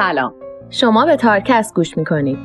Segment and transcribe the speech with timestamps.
[0.00, 0.34] سلام.
[0.70, 2.38] شما به تارکست گوش می‌کنید.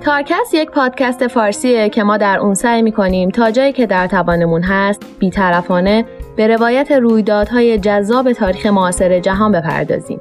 [0.00, 4.62] تارکست یک پادکست فارسیه که ما در اون سعی می‌کنیم تا جایی که در توانمون
[4.62, 6.04] هست بیطرفانه
[6.36, 10.20] به روایت رویدادهای جذاب تاریخ معاصر جهان بپردازیم.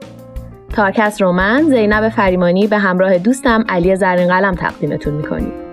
[0.75, 5.70] تارکست رو من زینب فریمانی به همراه دوستم علی زرین قلم تقدیمتون می‌کنیم.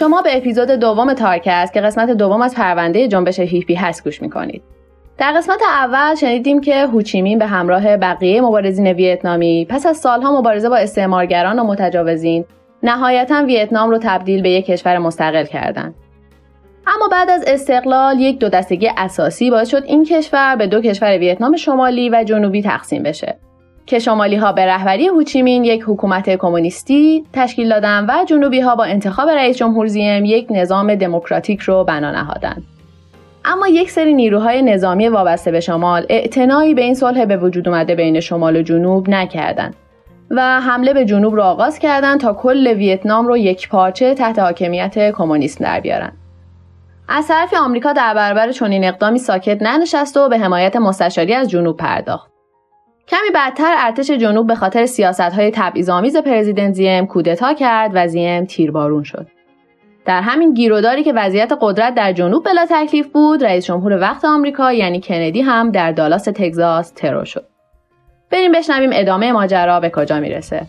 [0.00, 4.62] شما به اپیزود دوم تارکست که قسمت دوم از پرونده جنبش هیپی هست گوش می‌کنید.
[5.18, 10.68] در قسمت اول شنیدیم که هوچیمین به همراه بقیه مبارزین ویتنامی پس از سالها مبارزه
[10.68, 12.44] با استعمارگران و متجاوزین
[12.82, 15.94] نهایتا ویتنام رو تبدیل به یک کشور مستقل کردند.
[16.86, 21.18] اما بعد از استقلال یک دو دستگی اساسی باعث شد این کشور به دو کشور
[21.18, 23.38] ویتنام شمالی و جنوبی تقسیم بشه.
[23.90, 28.84] که شمالی ها به رهبری هوچیمین یک حکومت کمونیستی تشکیل دادن و جنوبی ها با
[28.84, 32.62] انتخاب رئیس جمهور زیم یک نظام دموکراتیک رو بنا نهادند.
[33.44, 37.94] اما یک سری نیروهای نظامی وابسته به شمال اعتنایی به این صلح به وجود اومده
[37.94, 39.76] بین شمال و جنوب نکردند
[40.30, 45.10] و حمله به جنوب رو آغاز کردند تا کل ویتنام رو یک پارچه تحت حاکمیت
[45.10, 46.12] کمونیست در بیارن.
[47.08, 51.76] از طرف آمریکا در برابر چنین اقدامی ساکت ننشست و به حمایت مستشاری از جنوب
[51.76, 52.29] پرداخت.
[53.08, 58.44] کمی بعدتر ارتش جنوب به خاطر سیاست های تبعیض‌آمیز پرزیدنت زیم کودتا کرد و زیم
[58.44, 59.26] تیربارون شد.
[60.04, 64.72] در همین گیروداری که وضعیت قدرت در جنوب بلا تکلیف بود، رئیس جمهور وقت آمریکا
[64.72, 67.46] یعنی کندی هم در دالاس تگزاس ترور شد.
[68.30, 70.66] بریم بشنویم ادامه ماجرا به کجا می‌رسه.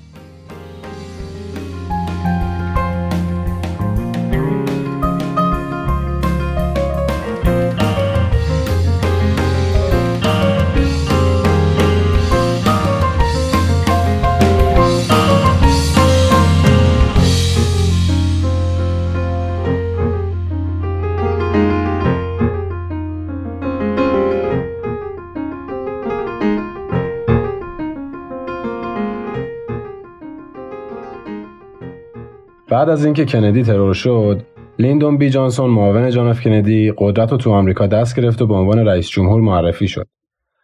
[32.72, 34.42] بعد از اینکه کندی ترور شد
[34.80, 38.54] لیندون بی جانسون معاون جان اف کندی قدرت رو تو آمریکا دست گرفت و به
[38.54, 40.08] عنوان رئیس جمهور معرفی شد.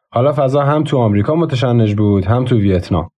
[0.09, 3.09] حالا فضا هم تو آمریکا متشنج بود هم تو ویتنام.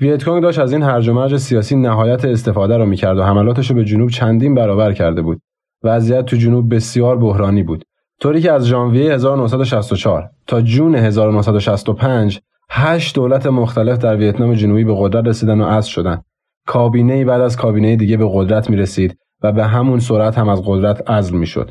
[0.00, 3.76] ویتکونگ داشت از این هرج و مرج سیاسی نهایت استفاده رو می‌کرد و حملاتش رو
[3.76, 5.40] به جنوب چندین برابر کرده بود.
[5.82, 7.84] وضعیت تو جنوب بسیار بحرانی بود.
[8.20, 14.94] طوری که از ژانویه 1964 تا جون 1965 هشت دولت مختلف در ویتنام جنوبی به
[14.98, 16.25] قدرت رسیدن و عزل شدند
[16.66, 20.62] کابینه بعد از کابینه دیگه به قدرت می رسید و به همون سرعت هم از
[20.66, 21.70] قدرت عزل می شد.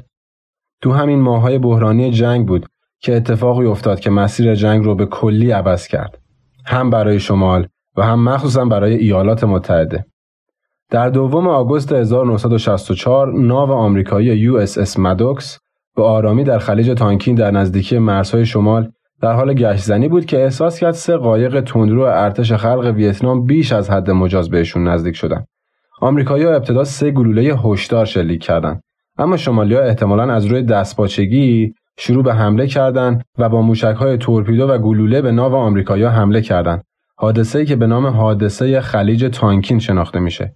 [0.81, 2.65] تو همین ماهای بحرانی جنگ بود
[2.99, 6.19] که اتفاقی افتاد که مسیر جنگ رو به کلی عوض کرد.
[6.65, 7.67] هم برای شمال
[7.97, 10.05] و هم مخصوصا برای ایالات متحده.
[10.89, 15.59] در دوم آگوست 1964 ناو آمریکایی اس مدوکس
[15.95, 18.91] به آرامی در خلیج تانکین در نزدیکی مرزهای شمال
[19.25, 23.89] در حال گشتزنی بود که احساس کرد سه قایق تندرو ارتش خلق ویتنام بیش از
[23.89, 25.45] حد مجاز بهشون نزدیک شدن.
[26.01, 28.81] آمریکایی‌ها ابتدا سه گلوله هشدار شلیک کردند
[29.17, 34.77] اما شمالیا احتمالا از روی دستپاچگی شروع به حمله کردند و با موشک‌های تورپیدو و
[34.77, 36.83] گلوله به ناو آمریکایی‌ها حمله کردند.
[37.17, 40.55] حادثه‌ای که به نام حادثه خلیج تانکین شناخته میشه.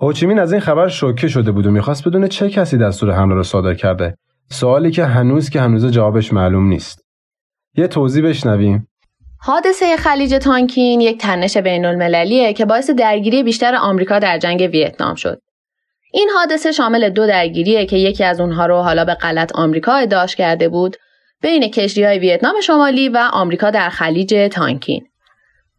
[0.00, 3.42] هوچیمین از این خبر شوکه شده بود و می‌خواست بدونه چه کسی دستور حمله رو
[3.42, 4.16] صادر کرده.
[4.50, 7.01] سوالی که هنوز که هنوز جوابش معلوم نیست.
[7.76, 8.88] یه توضیح بشنویم
[9.38, 15.14] حادثه خلیج تانکین یک تنش بین المللیه که باعث درگیری بیشتر آمریکا در جنگ ویتنام
[15.14, 15.40] شد.
[16.12, 20.36] این حادثه شامل دو درگیریه که یکی از اونها رو حالا به غلط آمریکا ادعاش
[20.36, 20.96] کرده بود
[21.42, 25.06] بین کشتی های ویتنام شمالی و آمریکا در خلیج تانکین.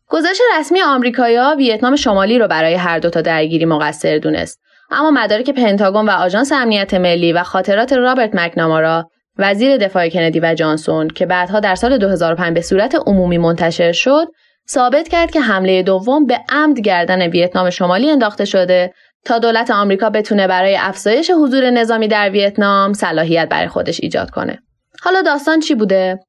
[0.08, 4.60] گزارش رسمی آمریکایا ویتنام شمالی رو برای هر دو تا درگیری مقصر دونست
[4.92, 10.54] اما مدارک پنتاگون و آژانس امنیت ملی و خاطرات رابرت مکنامارا وزیر دفاع کندی و
[10.54, 14.28] جانسون که بعدها در سال 2005 به صورت عمومی منتشر شد
[14.70, 18.94] ثابت کرد که حمله دوم به عمد گردن ویتنام شمالی انداخته شده
[19.26, 24.60] تا دولت آمریکا بتونه برای افزایش حضور نظامی در ویتنام صلاحیت برای خودش ایجاد کنه.
[25.02, 26.20] حالا داستان چی بوده؟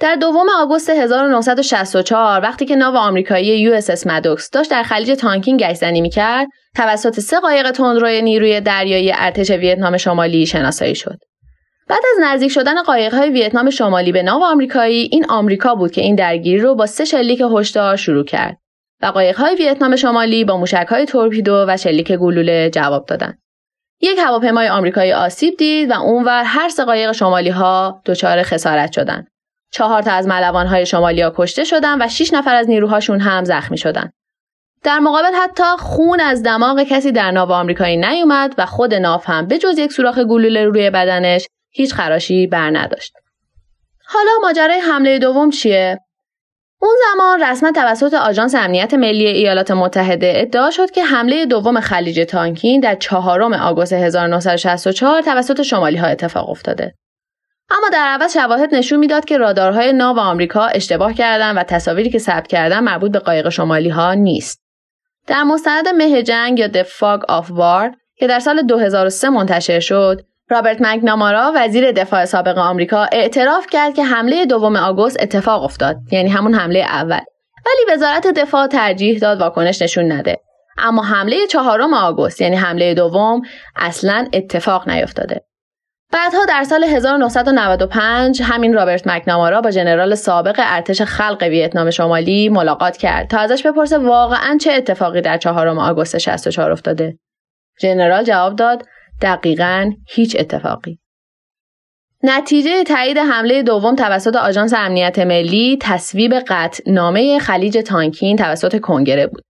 [0.00, 6.00] در دوم آگوست 1964 وقتی که ناو آمریکایی USS Maddox داشت در خلیج تانکین گشتزنی
[6.00, 11.18] می‌کرد توسط سه قایق تندروی نیروی دریایی ارتش ویتنام شمالی شناسایی شد.
[11.88, 16.14] بعد از نزدیک شدن قایق‌های ویتنام شمالی به ناو آمریکایی این آمریکا بود که این
[16.14, 18.58] درگیری رو با سه شلیک هشدار شروع کرد
[19.02, 23.38] و قایق‌های ویتنام شمالی با موشک‌های تورپیدو و شلیک گلوله جواب دادند
[24.00, 29.28] یک هواپیمای آمریکایی آسیب دید و اونور هر سه قایق شمالی ها دچار خسارت شدند.
[29.72, 33.44] چهار تا از ملوان های شمالی ها کشته شدند و 6 نفر از نیروهاشون هم
[33.44, 34.12] زخمی شدند.
[34.82, 39.46] در مقابل حتی خون از دماغ کسی در ناو آمریکایی نیومد و خود ناو هم
[39.46, 43.12] به جز یک سوراخ گلوله روی بدنش هیچ خراشی بر نداشت.
[44.06, 45.98] حالا ماجرای حمله دوم چیه؟
[46.80, 52.20] اون زمان رسما توسط آژانس امنیت ملی ایالات متحده ادعا شد که حمله دوم خلیج
[52.20, 56.94] تانکین در چهارم آگوست 1964 توسط شمالی ها اتفاق افتاده.
[57.70, 62.18] اما در عوض شواهد نشون می‌داد که رادارهای ناو آمریکا اشتباه کردن و تصاویری که
[62.18, 64.60] ثبت کردن مربوط به قایق شمالی ها نیست.
[65.26, 70.20] در مستند مه جنگ یا The Fog of War که در سال 2003 منتشر شد،
[70.50, 76.30] رابرت مکنامارا وزیر دفاع سابق آمریکا اعتراف کرد که حمله دوم آگوست اتفاق افتاد یعنی
[76.30, 77.20] همون حمله اول.
[77.66, 80.40] ولی وزارت دفاع ترجیح داد واکنش نشون نده.
[80.78, 83.42] اما حمله چهارم آگوست یعنی حمله دوم
[83.76, 85.40] اصلا اتفاق نیفتاده.
[86.12, 92.96] بعدها در سال 1995 همین رابرت مکنامارا با ژنرال سابق ارتش خلق ویتنام شمالی ملاقات
[92.96, 97.18] کرد تا ازش بپرسه واقعا چه اتفاقی در چهارم آگوست 64 افتاده.
[97.82, 98.82] ژنرال جواب داد
[99.22, 100.98] دقیقا هیچ اتفاقی.
[102.26, 109.26] نتیجه تایید حمله دوم توسط آژانس امنیت ملی تصویب قطع نامه خلیج تانکین توسط کنگره
[109.26, 109.42] بود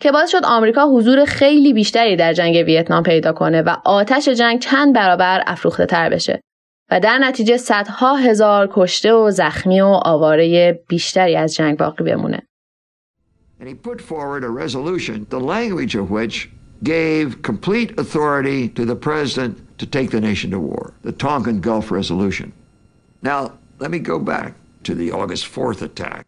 [0.00, 4.58] که باعث شد آمریکا حضور خیلی بیشتری در جنگ ویتنام پیدا کنه و آتش جنگ
[4.58, 6.40] چند برابر افروخته تر بشه
[6.90, 12.42] و در نتیجه صدها هزار کشته و زخمی و آواره بیشتری از جنگ باقی بمونه.
[13.60, 16.48] And put forward a resolution, the language of which
[16.82, 21.90] gave complete authority to the president to take the nation to war, the Tonkin Gulf
[21.90, 22.52] Resolution.
[23.22, 24.54] Now, let me go back
[24.84, 26.26] to the August 4th attack.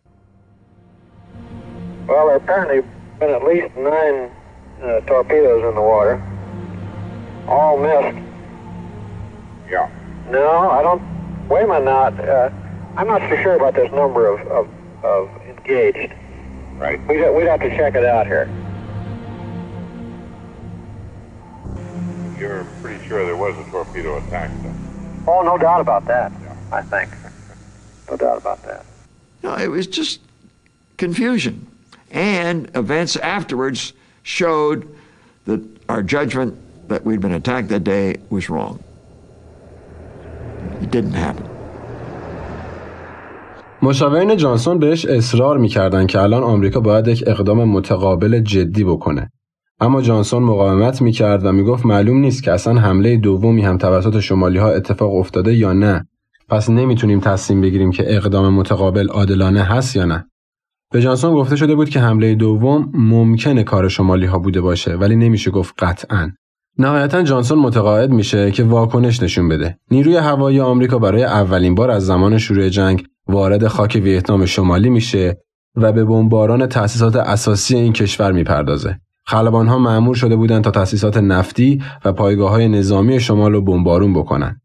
[2.06, 2.81] Well, there apparently
[3.19, 4.31] been at least nine
[4.82, 6.20] uh, torpedoes in the water,
[7.46, 8.19] all missed.
[9.70, 9.90] Yeah.
[10.28, 11.02] No, I don't.
[11.48, 12.05] Wait a minute now.
[12.05, 12.52] Uh,
[12.96, 14.69] I'm not so sure about this number of, of,
[15.05, 16.14] of engaged.
[16.76, 17.00] Right.
[17.08, 18.50] We'd, we'd have to check it out here.
[22.62, 24.76] You're pretty sure there was a torpedo attack then?
[25.26, 26.78] Oh, no doubt about that, yeah.
[26.78, 27.10] I think.
[28.10, 28.84] No doubt about that.
[29.42, 30.20] No, it was just
[30.96, 31.66] confusion.
[32.10, 33.92] And events afterwards
[34.22, 34.80] showed
[35.46, 36.50] that our judgment
[36.88, 38.82] that we'd been attacked that day was wrong.
[40.82, 41.48] It didn't happen.
[43.82, 49.30] مشاورین جانسون بهش اصرار می‌کردن که الان آمریکا باید یک اقدام متقابل جدی بکنه
[49.82, 54.58] اما جانسون مقاومت می‌کرد و می‌گفت معلوم نیست که اصلا حمله دومی هم توسط شمالی
[54.58, 56.08] ها اتفاق افتاده یا نه.
[56.49, 60.26] پس نمی‌تونیم تصمیم بگیریم که اقدام متقابل عادلانه هست یا نه.
[60.93, 65.17] به جانسون گفته شده بود که حمله دوم ممکنه کار شمالی ها بوده باشه ولی
[65.17, 66.31] نمیشه گفت قطعا.
[66.79, 69.79] نهایتا جانسون متقاعد میشه که واکنش نشون بده.
[69.90, 75.37] نیروی هوایی آمریکا برای اولین بار از زمان شروع جنگ وارد خاک ویتنام شمالی میشه
[75.76, 79.00] و به بمباران تأسیسات اساسی این کشور می‌پردازه.
[79.24, 84.14] خلبان ها معمور شده بودند تا تأسیسات نفتی و پایگاه های نظامی شمال رو بمبارون
[84.14, 84.60] بکنن.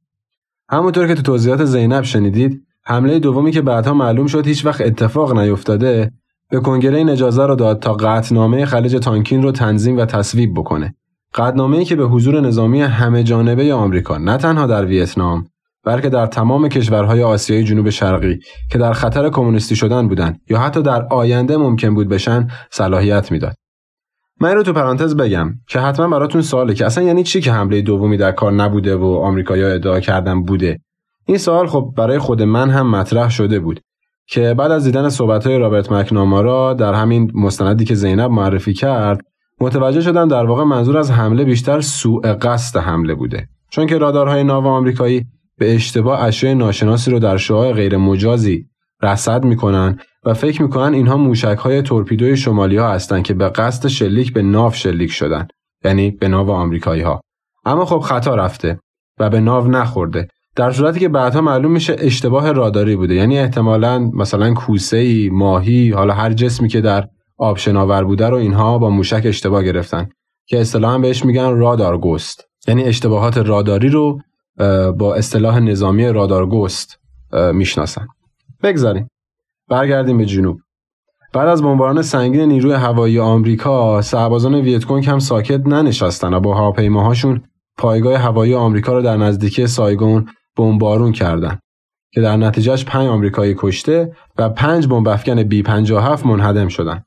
[0.70, 5.40] همونطور که تو توضیحات زینب شنیدید، حمله دومی که بعدها معلوم شد هیچ وقت اتفاق
[5.40, 6.12] نیفتاده،
[6.50, 10.96] به کنگره این اجازه رو داد تا قطعنامه خلیج تانکین رو تنظیم و تصویب بکنه.
[11.34, 15.46] قطعنامه‌ای که به حضور نظامی همه جانبه آمریکا نه تنها در ویتنام
[15.84, 18.40] بلکه در تمام کشورهای آسیای جنوب شرقی
[18.72, 23.56] که در خطر کمونیستی شدن بودند یا حتی در آینده ممکن بود بشن صلاحیت می‌داد.
[24.42, 27.82] من رو تو پرانتز بگم که حتما براتون سواله که اصلا یعنی چی که حمله
[27.82, 30.80] دومی در کار نبوده و آمریکایی‌ها ادعا کردن بوده؟
[31.26, 33.80] این سوال خب برای خود من هم مطرح شده بود
[34.28, 39.22] که بعد از دیدن صحبت‌های رابرت مکنامارا در همین مستندی که زینب معرفی کرد
[39.62, 43.48] متوجه شدم در واقع منظور از حمله بیشتر سوء قصد حمله بوده.
[43.70, 45.26] چون که رادارهای ناو آمریکایی
[45.58, 48.66] به اشتباه اشیاء ناشناسی رو در شعاع غیر مجازی
[49.04, 53.88] رصد می‌کنن و فکر می‌کنن اینها موشک های تورپیدوی شمالی ها هستند که به قصد
[53.88, 55.48] شلیک به ناو شلیک شدن
[55.86, 57.22] یعنی به ناو آمریکایی ها
[57.66, 58.80] اما خب خطا رفته
[59.20, 60.28] و به ناو نخورده.
[60.56, 63.16] در صورتی که بعدها معلوم میشه اشتباه راداری بوده.
[63.16, 67.08] یعنی احتمالا مثلا کوسه ای ماهی حالا هر جسمی که در
[67.38, 70.10] آب شناور بوده رو اینها با موشک اشتباه گرفتن.
[70.46, 74.20] که اصطلاحا بهش میگن رادارگوست یعنی اشتباهات راداری رو
[74.98, 77.00] با اصطلاح نظامی رادارگوست
[77.54, 78.08] می‌شناسن.
[78.64, 79.08] بگذاریم.
[79.70, 80.60] برگردیم به جنوب
[81.34, 87.42] بعد از بمباران سنگین نیروی هوایی آمریکا سربازان ویتکونگ هم ساکت ننشستن و با هواپیماهاشون
[87.78, 91.60] پایگاه هوایی آمریکا را در نزدیکی سایگون بمبارون کردند
[92.14, 97.06] که در نتیجهش پنج آمریکایی کشته و پنج بمب افکن بی 57 منهدم شدند.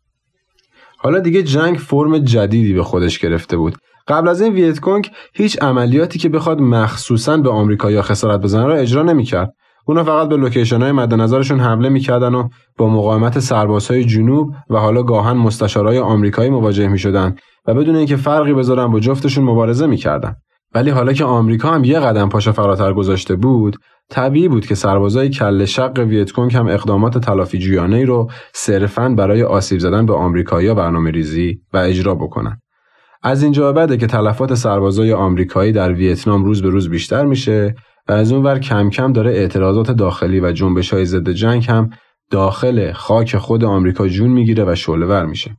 [0.98, 3.76] حالا دیگه جنگ فرم جدیدی به خودش گرفته بود.
[4.08, 8.76] قبل از این ویتکونگ هیچ عملیاتی که بخواد مخصوصا به آمریکا یا خسارت بزنه را
[8.76, 9.54] اجرا نمی‌کرد.
[9.90, 14.76] اونا فقط به لوکیشن های مد نظرشون حمله می‌کردن و با مقاومت سربازهای جنوب و
[14.76, 17.34] حالا گاهن مستشارهای آمریکایی مواجه می‌شدن
[17.66, 20.34] و بدون اینکه فرقی بذارن با جفتشون مبارزه می‌کردن.
[20.74, 23.76] ولی حالا که آمریکا هم یه قدم پاشو فراتر گذاشته بود،
[24.10, 29.78] طبیعی بود که سربازای کل شق ویتکونگ هم اقدامات تلافی جویانه رو صرفاً برای آسیب
[29.78, 32.60] زدن به آمریکایی‌ها برنامه ریزی و اجرا بکنن.
[33.22, 37.74] از اینجا بعده که تلفات سربازای آمریکایی در ویتنام روز به روز بیشتر میشه
[38.08, 41.90] و از اون ور کم کم داره اعتراضات داخلی و جنبش های ضد جنگ هم
[42.30, 45.56] داخل خاک خود آمریکا جون می‌گیره و شعله ور میشه.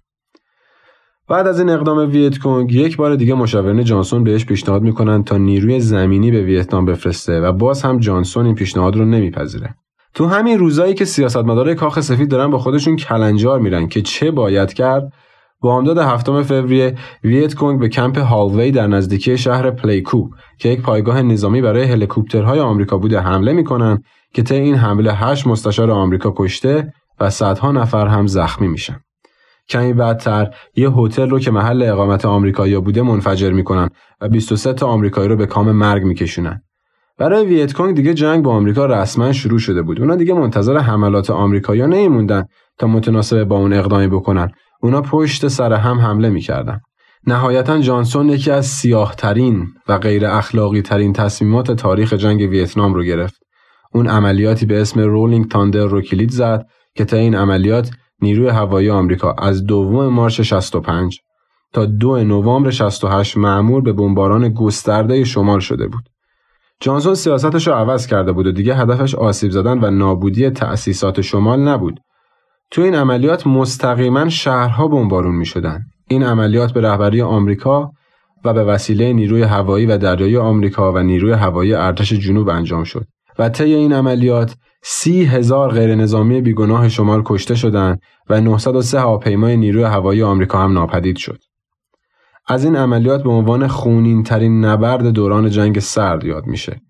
[1.30, 5.80] بعد از این اقدام ویتکونگ یک بار دیگه مشاورین جانسون بهش پیشنهاد می‌کنن تا نیروی
[5.80, 9.76] زمینی به ویتنام بفرسته و باز هم جانسون این پیشنهاد رو نمیپذیره.
[10.14, 14.74] تو همین روزایی که سیاستمدارای کاخ سفید دارن با خودشون کلنجار میرن که چه باید
[14.74, 15.14] کرد
[15.62, 21.22] بامداد هفتم فوریه ویت کنگ به کمپ هالوی در نزدیکی شهر پلیکو که یک پایگاه
[21.22, 24.04] نظامی برای هلیکوپترهای آمریکا بوده حمله می‌کنن
[24.34, 29.00] که طی این حمله هشت مستشار آمریکا کشته و صدها نفر هم زخمی میشن.
[29.70, 33.90] کمی بعدتر یه هتل رو که محل اقامت آمریکایی بوده منفجر می‌کنن
[34.22, 36.62] و 23 تا آمریکایی رو به کام مرگ میکشونن.
[37.18, 40.00] برای ویتکونگ دیگه جنگ با آمریکا رسما شروع شده بود.
[40.00, 42.46] اونا دیگه منتظر حملات آمریکایی‌ها نمیموندن
[42.78, 44.52] تا متناسب با اون اقدامی بکنن.
[44.82, 46.80] اونا پشت سر هم حمله می‌کردن.
[47.28, 53.42] نهایتا جانسون یکی از سیاهترین و غیر اخلاقی ترین تصمیمات تاریخ جنگ ویتنام رو گرفت.
[53.94, 58.90] اون عملیاتی به اسم رولینگ تاندر رو کلید زد که تا این عملیات نیروی هوایی
[58.90, 61.20] آمریکا از دوم مارچ 65
[61.74, 66.04] تا دو نوامبر 68 معمور به بمباران گسترده شمال شده بود.
[66.80, 71.60] جانسون سیاستش رو عوض کرده بود و دیگه هدفش آسیب زدن و نابودی تأسیسات شمال
[71.60, 72.00] نبود
[72.72, 75.86] تو این عملیات مستقیما شهرها بمبارون می شدن.
[76.08, 77.92] این عملیات به رهبری آمریکا
[78.46, 83.06] و به وسیله نیروی هوایی و دریایی آمریکا و نیروی هوایی ارتش جنوب انجام شد
[83.40, 88.00] و طی این عملیات سی هزار غیر نظامی بیگناه شمال کشته شدند
[88.30, 91.40] و 903 هواپیمای نیروی هوایی آمریکا هم ناپدید شد.
[92.48, 96.82] از این عملیات به عنوان خونین ترین نبرد دوران جنگ سرد یاد میشه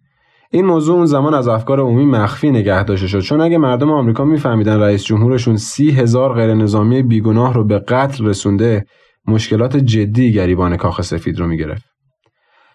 [0.54, 4.26] این موضوع اون زمان از افکار عمومی مخفی نگه داشته شد چون اگه مردم آمریکا
[4.26, 8.86] میفهمیدن رئیس جمهورشون سی هزار غیر نظامی بیگناه رو به قتل رسونده
[9.28, 11.84] مشکلات جدی گریبان کاخ سفید رو می‌گرفت.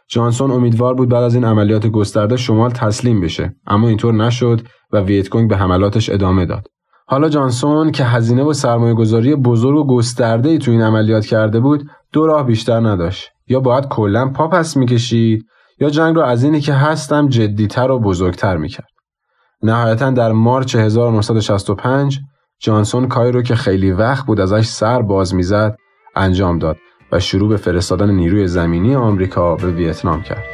[0.09, 4.61] جانسون امیدوار بود بعد از این عملیات گسترده شمال تسلیم بشه اما اینطور نشد
[4.93, 6.67] و ویتکونگ به حملاتش ادامه داد.
[7.09, 11.61] حالا جانسون که هزینه و سرمایه گذاری بزرگ و گسترده ای تو این عملیات کرده
[11.61, 15.47] بود دو راه بیشتر نداشت یا باید کلا پا پس می‌کشید
[15.81, 18.89] یا جنگ رو از اینی که هستم جدیتر و بزرگتر می‌کرد.
[19.63, 22.21] نهایتا در مارچ 1965
[22.61, 25.77] جانسون کاری رو که خیلی وقت بود ازش سر باز می‌زد
[26.17, 26.77] انجام داد
[27.13, 30.45] و شروع به فرستادن نیروی زمینی آمریکا به ویتنام کرد.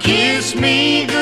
[0.00, 1.17] Kiss me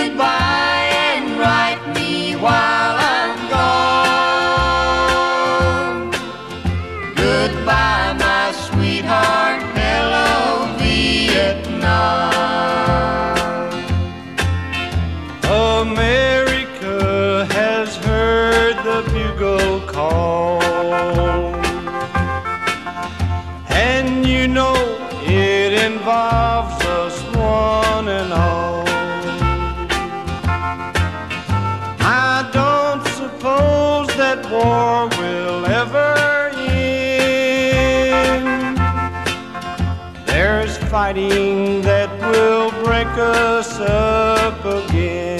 [41.17, 45.37] fighting that will break us up again.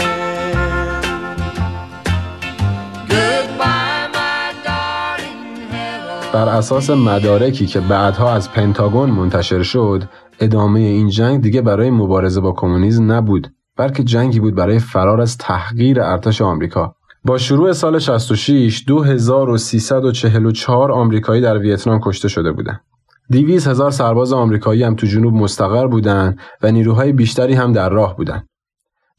[6.33, 10.03] بر اساس مدارکی که بعدها از پنتاگون منتشر شد
[10.41, 15.39] ادامه این جنگ دیگه برای مبارزه با کمونیسم نبود بلکه جنگی بود برای فرار از
[15.39, 16.95] تحقیر ارتش آمریکا.
[17.25, 22.81] با شروع سال 66 2344 آمریکایی در ویتنام کشته شده بودند.
[23.33, 28.17] 200 هزار سرباز آمریکایی هم تو جنوب مستقر بودند و نیروهای بیشتری هم در راه
[28.17, 28.49] بودند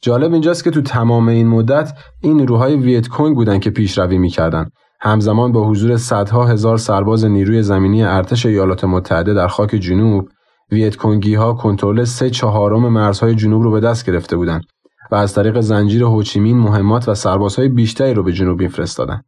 [0.02, 5.52] جالب اینجاست که تو تمام این مدت این نیروهای ویت بودن که پیشروی می‌کردند همزمان
[5.52, 10.28] با حضور صدها هزار سرباز نیروی زمینی ارتش ایالات متحده در خاک جنوب
[10.72, 14.64] ویتکونگی ها کنترل سه چهارم مرزهای جنوب رو به دست گرفته بودند
[15.10, 19.24] و از طریق زنجیر هوچیمین مهمات و سربازهای بیشتری رو به جنوب میفرستادند.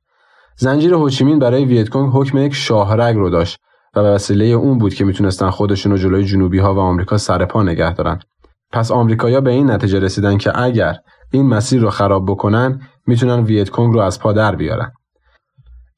[0.56, 3.58] زنجیر هوچیمین برای ویتکونگ حکم یک شاهرگ رو داشت
[3.96, 7.44] و به وسیله اون بود که می‌تونستن خودشون رو جلوی جنوبی ها و آمریکا سر
[7.44, 8.18] پا نگه دارن.
[8.72, 10.96] پس آمریکایی‌ها به این نتیجه رسیدن که اگر
[11.32, 14.92] این مسیر رو خراب بکنن می‌تونن ویتکونگ رو از پا در بیارن.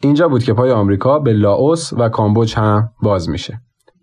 [0.02, 3.60] اینجا بود که پای آمریکا به لاوس و کامبوج هم باز میشه.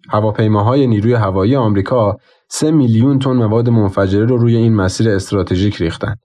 [0.10, 2.18] هواپیماهای نیروی هوایی آمریکا
[2.50, 6.16] سه میلیون تن مواد منفجره رو روی این مسیر استراتژیک ریختن.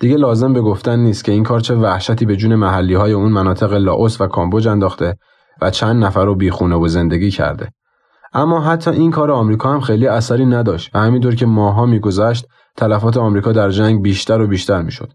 [0.00, 3.32] دیگه لازم به گفتن نیست که این کار چه وحشتی به جون محلی های اون
[3.32, 5.16] مناطق لاوس و کامبوج انداخته
[5.60, 7.68] و چند نفر رو بیخونه و زندگی کرده.
[8.32, 13.16] اما حتی این کار آمریکا هم خیلی اثری نداشت و همینطور که ماها میگذشت تلفات
[13.16, 15.12] آمریکا در جنگ بیشتر و بیشتر می‌شد.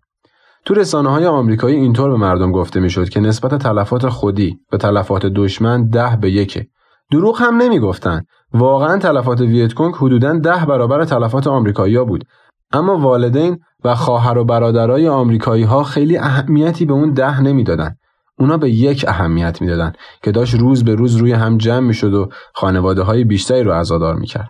[0.65, 5.25] تو رسانه های آمریکایی اینطور به مردم گفته می‌شد که نسبت تلفات خودی به تلفات
[5.25, 6.67] دشمن ده به یکه.
[7.11, 8.21] دروغ هم نمی‌گفتن.
[8.53, 12.23] واقعا تلفات ویتکونگ حدوداً ده برابر تلفات آمریکایی‌ها بود.
[12.71, 17.95] اما والدین و خواهر و برادرای آمریکایی ها خیلی اهمیتی به اون ده نمی‌دادن.
[18.39, 22.29] اونا به یک اهمیت می‌دادن که داشت روز به روز روی هم جمع می‌شد و
[22.53, 24.49] خانواده های بیشتری رو عزادار می‌کرد.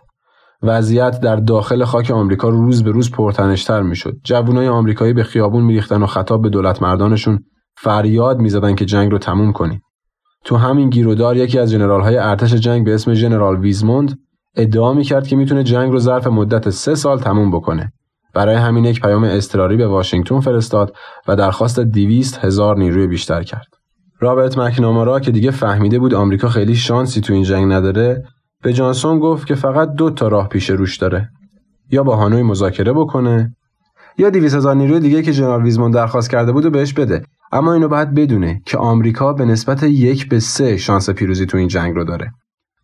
[0.63, 4.13] وضعیت در داخل خاک آمریکا روز به روز پرتنشتر می‌شد.
[4.23, 7.39] جوانای آمریکایی به خیابون میریختن و خطاب به دولت مردانشون
[7.77, 9.81] فریاد می‌زدن که جنگ رو تموم کنید.
[10.43, 14.19] تو همین گیرودار یکی از جنرال های ارتش جنگ به اسم جنرال ویزموند
[14.55, 17.93] ادعا می‌کرد که می‌تونه جنگ رو ظرف مدت سه سال تموم بکنه.
[18.33, 20.95] برای همین یک پیام اضطراری به واشنگتن فرستاد
[21.27, 23.76] و درخواست دیویست هزار نیروی بیشتر کرد.
[24.19, 28.23] رابرت مکنامارا که دیگه فهمیده بود آمریکا خیلی شانسی تو این جنگ نداره
[28.63, 31.29] به جانسون گفت که فقط دو تا راه پیش روش داره.
[31.91, 33.55] یا با هانوی مذاکره بکنه
[34.17, 37.23] یا دیویس هزار نیروی دیگه که جنرال ویزمون درخواست کرده بود و بهش بده.
[37.51, 41.67] اما اینو باید بدونه که آمریکا به نسبت یک به سه شانس پیروزی تو این
[41.67, 42.31] جنگ رو داره.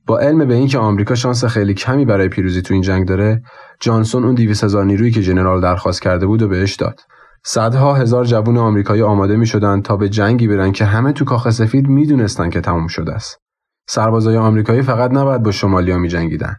[0.07, 3.41] با علم به اینکه آمریکا شانس خیلی کمی برای پیروزی تو این جنگ داره
[3.79, 6.99] جانسون اون دیویس هزار نیرویی که جنرال درخواست کرده بود و بهش داد.
[7.45, 11.49] صدها هزار جوون آمریکایی آماده می شدن تا به جنگی برن که همه تو کاخ
[11.49, 13.39] سفید می‌دونستن که تموم شده است
[13.87, 16.55] سربازای آمریکایی فقط نباید با شمالیا می جنگیدن.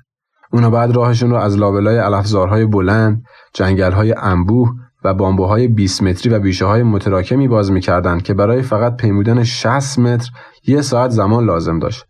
[0.53, 3.23] اونا بعد راهشون رو از لابلای علفزارهای بلند،
[3.55, 4.71] جنگلهای انبوه
[5.05, 9.99] و بامبوهای 20 متری و بیشه های متراکمی باز می‌کردند که برای فقط پیمودن 60
[9.99, 10.31] متر
[10.67, 12.05] یه ساعت زمان لازم داشت.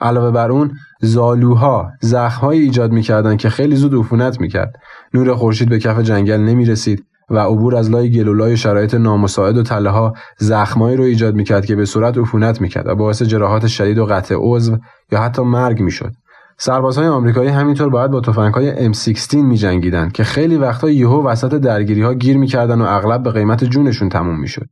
[0.00, 4.72] علاوه بر اون زالوها زخمهایی ایجاد می‌کردند که خیلی زود عفونت می‌کرد.
[5.14, 9.90] نور خورشید به کف جنگل نمی‌رسید و عبور از لای گلولای شرایط نامساعد و تله
[9.90, 14.06] ها زخمایی رو ایجاد می‌کرد که به صورت عفونت می‌کرد و باعث جراحات شدید و
[14.06, 14.78] قطع عضو
[15.12, 16.12] یا حتی مرگ می‌شد.
[16.58, 22.14] سربازهای آمریکایی همینطور باید با تفنگهای M16 میجنگیدن که خیلی وقتا یهو وسط درگیری ها
[22.14, 24.66] گیر می‌کردن و اغلب به قیمت جونشون تموم می‌شد.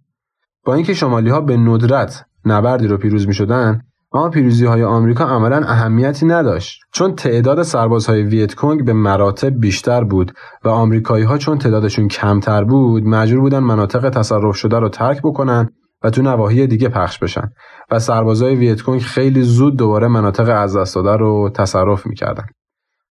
[0.65, 3.81] با اینکه شمالی ها به ندرت نبردی رو پیروز می‌شدن
[4.13, 10.33] اما پیروزی های آمریکا عملا اهمیتی نداشت چون تعداد سربازهای ویتکونگ به مراتب بیشتر بود
[10.65, 15.71] و آمریکایی ها چون تعدادشون کمتر بود مجبور بودن مناطق تصرف شده رو ترک بکنن
[16.03, 17.51] و تو نواحی دیگه پخش بشن.
[17.91, 22.45] و سربازهای ویتکونگ خیلی زود دوباره مناطق از دست داده رو تصرف می‌کردن.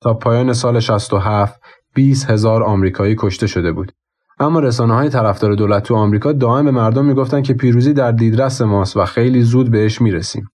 [0.01, 1.61] تا پایان سال 67
[1.95, 3.93] 20 هزار آمریکایی کشته شده بود.
[4.39, 8.61] اما رسانه های طرفدار دولت تو آمریکا دائم به مردم می‌گفتن که پیروزی در دیدرس
[8.63, 10.49] ماست و خیلی زود بهش می‌رسیم.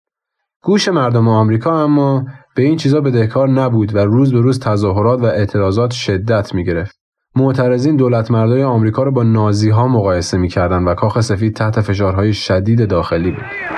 [0.61, 5.25] گوش مردم آمریکا اما به این چیزا بدهکار نبود و روز به روز تظاهرات و
[5.25, 6.99] اعتراضات شدت می گرفت.
[7.35, 11.81] معترضین دولت مردای آمریکا را با نازی ها مقایسه می کردن و کاخ سفید تحت
[11.81, 13.68] فشارهای شدید داخلی بود.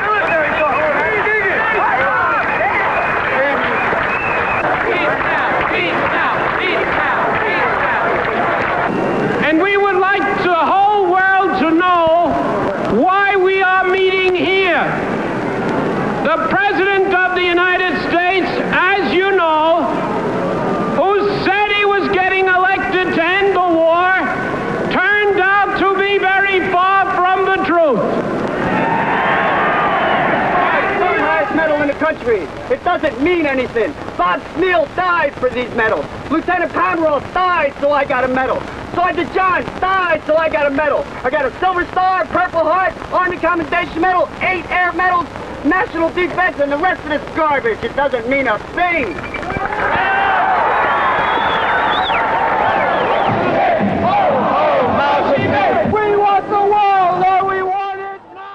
[33.00, 33.94] Doesn't mean anything.
[34.18, 36.06] Bob Sneal died for these medals.
[36.30, 38.60] Lieutenant Pomerol died so I got a medal.
[38.94, 41.06] Sergeant John died so I got a medal.
[41.24, 45.26] I got a Silver Star, Purple Heart, Army Commendation Medal, eight air medals,
[45.64, 47.82] National Defense, and the rest of this garbage.
[47.82, 49.16] It doesn't mean a thing.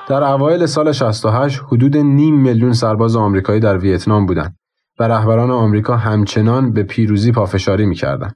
[0.08, 4.56] در اوایل سال 68 حدود نیم میلیون سرباز آمریکایی در ویتنام بودند
[4.98, 8.34] و رهبران آمریکا همچنان به پیروزی پافشاری می‌کردند.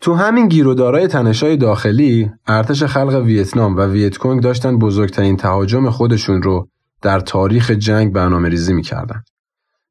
[0.00, 6.68] تو همین گیرودارای تنشای داخلی ارتش خلق ویتنام و ویتکونگ داشتن بزرگترین تهاجم خودشون رو
[7.02, 9.22] در تاریخ جنگ برنامه ریزی می‌کردن.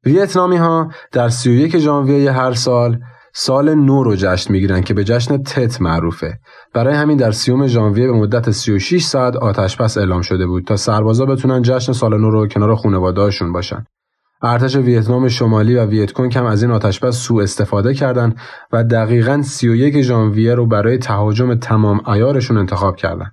[0.04, 2.98] ویتنامی ها در 31 ژانویه هر سال
[3.34, 6.38] سال نو رو جشن می‌گیرن که به جشن تت معروفه
[6.74, 10.76] برای همین در سیوم ژانویه به مدت 36 ساعت آتش پس اعلام شده بود تا
[10.76, 13.84] سربازا بتونن جشن سال نو رو کنار خانواده‌هاشون باشن
[14.42, 18.36] ارتش ویتنام شمالی و ویتکونگ هم از این آتشبس سوء استفاده کردند
[18.72, 23.32] و دقیقا 31 ژانویه رو برای تهاجم تمام ایارشون انتخاب کردند.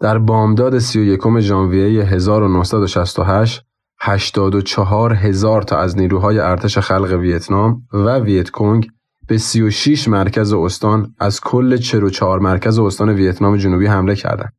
[0.00, 3.62] در بامداد 31 ژانویه 1968
[4.00, 8.88] 84 هزار تا از نیروهای ارتش خلق ویتنام و ویت کنگ
[9.28, 14.52] به 36 مرکز استان از کل 44 مرکز استان ویتنام جنوبی حمله کردند.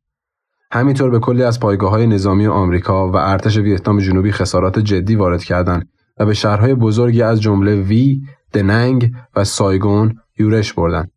[0.72, 5.44] همینطور به کلی از پایگاه های نظامی آمریکا و ارتش ویتنام جنوبی خسارات جدی وارد
[5.44, 8.20] کردند و به شهرهای بزرگی از جمله وی،
[8.52, 11.10] دننگ و سایگون یورش بردند.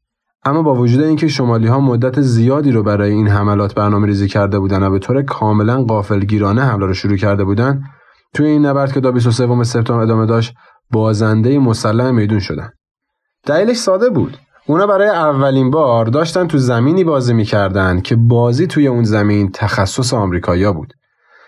[0.45, 4.59] اما با وجود اینکه شمالی ها مدت زیادی رو برای این حملات برنامه ریزی کرده
[4.59, 7.83] بودند و به طور کاملا قافلگیرانه حمله رو شروع کرده بودند
[8.33, 10.53] توی این نبرد که تا 23 سپتامبر ادامه داشت
[10.91, 12.69] بازنده مسلح میدون شدن
[13.45, 14.37] دلیلش ساده بود.
[14.67, 20.13] اونا برای اولین بار داشتن تو زمینی بازی می‌کردن که بازی توی اون زمین تخصص
[20.13, 20.93] آمریکایا بود.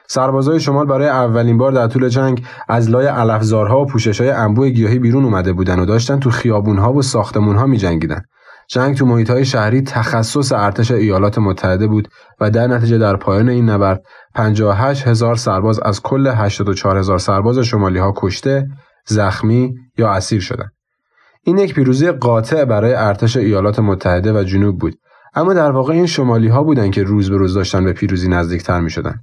[0.08, 5.00] سربازای شمال برای اولین بار در طول جنگ از لای علفزارها و پوششهای انبوه گیاهی
[5.00, 8.22] بیرون اومده بودن و داشتن تو خیابونها و ساختمونها میجنگیدن.
[8.70, 12.08] جنگ تو محیط های شهری تخصص ارتش ایالات متحده بود
[12.40, 14.02] و در نتیجه در پایان این نبرد
[14.36, 18.68] 58 هزار سرباز از کل 84 هزار سرباز شمالی ها کشته،
[19.08, 20.72] زخمی یا اسیر شدند.
[21.44, 24.96] این یک پیروزی قاطع برای ارتش ایالات متحده و جنوب بود
[25.34, 28.80] اما در واقع این شمالی ها بودن که روز به روز داشتن به پیروزی نزدیکتر
[28.80, 29.16] می شدن.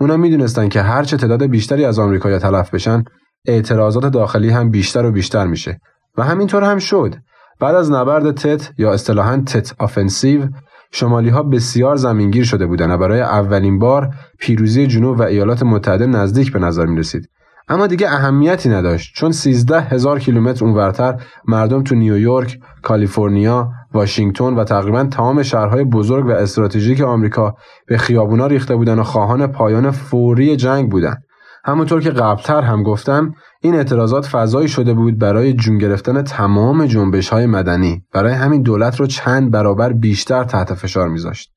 [0.00, 3.04] اونا می دونستن که هرچه تعداد بیشتری از آمریکایی‌ها تلف بشن
[3.46, 5.80] اعتراضات داخلی هم بیشتر و بیشتر میشه
[6.18, 7.14] و همینطور هم شد
[7.60, 10.48] بعد از نبرد تت یا اصطلاحا Tet Offensive
[10.92, 16.06] شمالی ها بسیار زمینگیر شده بودند و برای اولین بار پیروزی جنوب و ایالات متحده
[16.06, 17.28] نزدیک به نظر می رسید.
[17.68, 24.64] اما دیگه اهمیتی نداشت چون 13 هزار کیلومتر اونورتر مردم تو نیویورک، کالیفرنیا، واشنگتن و
[24.64, 27.54] تقریبا تمام شهرهای بزرگ و استراتژیک آمریکا
[27.86, 31.22] به خیابونا ریخته بودند و خواهان پایان فوری جنگ بودند.
[31.64, 37.28] همونطور که قبلتر هم گفتم این اعتراضات فضایی شده بود برای جون گرفتن تمام جنبش
[37.28, 38.02] های مدنی.
[38.12, 41.50] برای همین دولت رو چند برابر بیشتر تحت فشار میذاشت.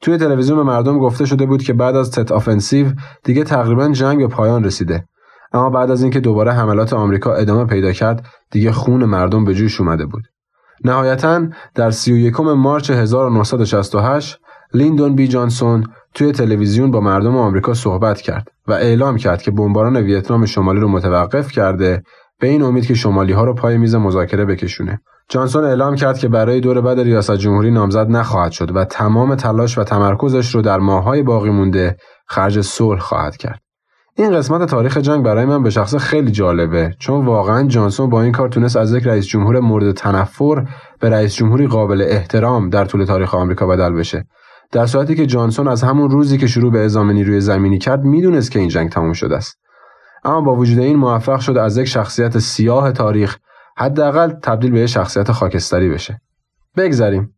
[0.00, 2.86] توی تلویزیون به مردم گفته شده بود که بعد از Tet Offensive
[3.24, 5.04] دیگه تقریبا جنگ به پایان رسیده.
[5.52, 9.80] اما بعد از اینکه دوباره حملات آمریکا ادامه پیدا کرد دیگه خون مردم به جوش
[9.80, 10.22] اومده بود
[10.84, 14.38] نهایتا در 31 مارچ 1968
[14.74, 19.96] لیندون بی جانسون توی تلویزیون با مردم آمریکا صحبت کرد و اعلام کرد که بمباران
[19.96, 22.02] ویتنام شمالی رو متوقف کرده
[22.40, 25.00] به این امید که شمالی ها رو پای میز مذاکره بکشونه.
[25.28, 29.78] جانسون اعلام کرد که برای دور بعد ریاست جمهوری نامزد نخواهد شد و تمام تلاش
[29.78, 33.61] و تمرکزش رو در ماههای باقی مونده خرج صلح خواهد کرد.
[34.16, 36.94] این قسمت تاریخ جنگ برای من به شخص خیلی جالبه.
[36.98, 40.66] چون واقعا جانسون با این کار تونست از یک رئیس جمهور مورد تنفر
[41.00, 44.24] به رئیس جمهوری قابل احترام در طول تاریخ آمریکا بدل بشه.
[44.72, 48.50] در صورتی که جانسون از همون روزی که شروع به اعزام نیروی زمینی کرد می‌دونست
[48.50, 49.58] که این جنگ تموم شده است.
[50.24, 53.36] اما با وجود این موفق شد از یک شخصیت سیاه تاریخ
[53.76, 56.20] حداقل تبدیل به یک شخصیت خاکستری بشه.
[56.76, 57.34] بگذریم.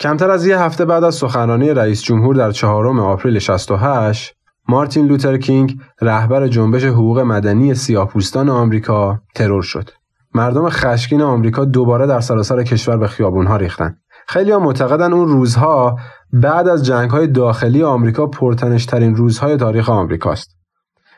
[0.00, 4.37] کمتر از یه هفته بعد از سخنرانی رئیس جمهور در چهارم آپریل 68
[4.68, 9.90] مارتین لوتر کینگ رهبر جنبش حقوق مدنی سیاهپوستان آمریکا ترور شد
[10.34, 15.98] مردم خشکین آمریکا دوباره در سراسر کشور به خیابونها ریختند خیلی ها معتقدن اون روزها
[16.32, 20.56] بعد از جنگ های داخلی آمریکا پرتنشترین روزهای تاریخ آمریکاست.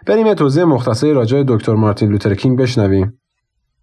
[0.07, 3.20] بریم یه توضیح مختصری راجع دکتر مارتین لوتر کینگ بشنویم.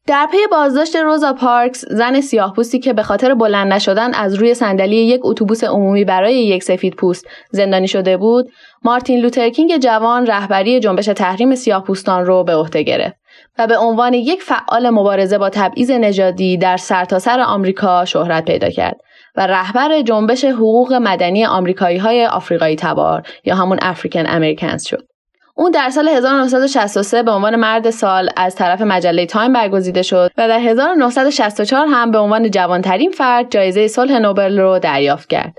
[0.08, 4.54] در پی بازداشت روزا پارکس زن سیاه پوستی که به خاطر بلند نشدن از روی
[4.54, 8.50] صندلی یک اتوبوس عمومی برای یک سفید پوست زندانی شده بود
[8.84, 13.16] مارتین لوترکینگ جوان رهبری جنبش تحریم سیاه پوستان رو به عهده گرفت
[13.60, 18.70] و به عنوان یک فعال مبارزه با تبعیض نژادی در سرتاسر سر آمریکا شهرت پیدا
[18.70, 18.98] کرد
[19.36, 25.17] و رهبر جنبش حقوق مدنی آمریکایی های آفریقایی تبار یا همون African Americans شد.
[25.60, 30.48] اون در سال 1963 به عنوان مرد سال از طرف مجله تایم برگزیده شد و
[30.48, 35.58] در 1964 هم به عنوان جوانترین فرد جایزه صلح نوبل رو دریافت کرد.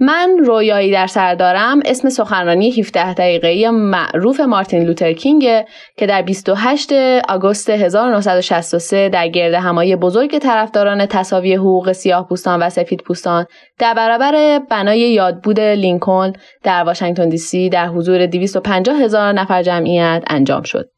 [0.00, 5.64] من رویایی در سر دارم اسم سخنرانی 17 دقیقه‌ای معروف مارتین لوتر کینگ
[5.96, 6.92] که در 28
[7.28, 13.46] آگوست 1963 در گرد همایی بزرگ طرفداران تساوی حقوق سیاه پوستان و سفید پوستان
[13.78, 20.24] در برابر بنای یادبود لینکلن در واشنگتن دی سی در حضور 250 هزار نفر جمعیت
[20.26, 20.88] انجام شد.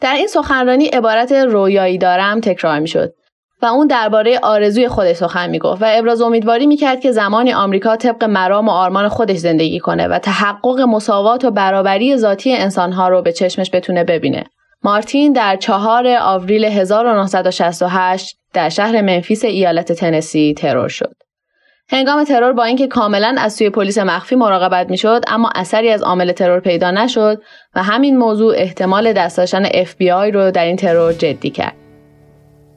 [0.00, 3.14] در این سخنرانی عبارت رویایی دارم تکرار می شد
[3.62, 8.24] و اون درباره آرزوی خودش سخن می‌گفت و ابراز امیدواری می‌کرد که زمانی آمریکا طبق
[8.24, 13.32] مرام و آرمان خودش زندگی کنه و تحقق مساوات و برابری ذاتی انسانها رو به
[13.32, 14.44] چشمش بتونه ببینه.
[14.82, 21.14] مارتین در چهار آوریل 1968 در شهر منفیس ایالت تنسی ترور شد.
[21.88, 26.32] هنگام ترور با اینکه کاملا از سوی پلیس مخفی مراقبت می‌شد اما اثری از عامل
[26.32, 27.42] ترور پیدا نشد
[27.74, 31.85] و همین موضوع احتمال دست داشتن FBI رو در این ترور جدی کرد.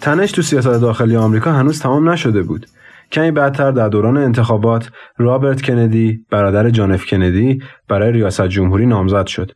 [0.00, 2.66] تنش تو سیاست داخلی آمریکا هنوز تمام نشده بود.
[3.12, 9.52] کمی بعدتر در دوران انتخابات رابرت کندی برادر جانف کندی برای ریاست جمهوری نامزد شد.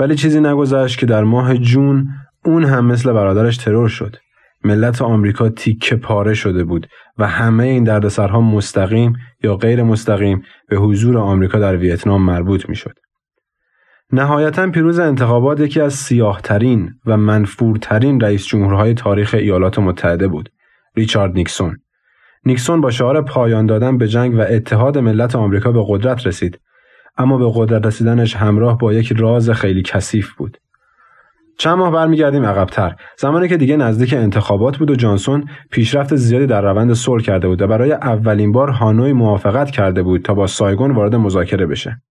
[0.00, 2.08] ولی چیزی نگذشت که در ماه جون
[2.44, 4.16] اون هم مثل برادرش ترور شد.
[4.64, 6.86] ملت آمریکا تیکه پاره شده بود
[7.18, 12.76] و همه این دردسرها مستقیم یا غیر مستقیم به حضور آمریکا در ویتنام مربوط می
[12.76, 12.94] شد.
[14.12, 20.48] نهایتا پیروز انتخابات یکی از سیاهترین و منفورترین رئیس جمهورهای تاریخ ایالات متحده بود.
[20.96, 21.76] ریچارد نیکسون.
[22.44, 26.60] نیکسون با شعار پایان دادن به جنگ و اتحاد ملت آمریکا به قدرت رسید.
[27.18, 30.58] اما به قدرت رسیدنش همراه با یک راز خیلی کثیف بود.
[31.58, 36.62] چند ماه برمیگردیم عقبتر زمانی که دیگه نزدیک انتخابات بود و جانسون پیشرفت زیادی در
[36.62, 40.90] روند صلح کرده بود و برای اولین بار هانوی موافقت کرده بود تا با سایگون
[40.90, 42.02] وارد مذاکره بشه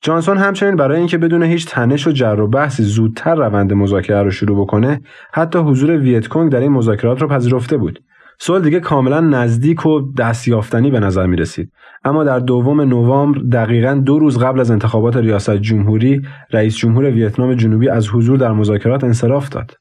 [0.00, 4.30] جانسون همچنین برای اینکه بدون هیچ تنش و جر و بحثی زودتر روند مذاکره رو
[4.30, 5.00] شروع بکنه
[5.32, 8.02] حتی حضور ویتکونگ در این مذاکرات رو پذیرفته بود
[8.40, 11.72] صلح دیگه کاملا نزدیک و دستیافتنی به نظر می رسید.
[12.04, 17.54] اما در دوم نوامبر دقیقا دو روز قبل از انتخابات ریاست جمهوری رئیس جمهور ویتنام
[17.54, 19.76] جنوبی از حضور در مذاکرات انصراف داد.